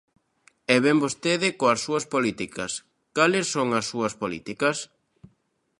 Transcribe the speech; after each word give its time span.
E 0.73 0.75
vén 0.83 0.97
vostede 1.03 1.47
coas 1.59 1.79
súas 1.85 2.05
políticas, 2.13 2.71
¿cales 3.15 3.45
son 3.55 3.67
as 3.79 3.85
súas 3.91 4.13
políticas? 4.21 4.77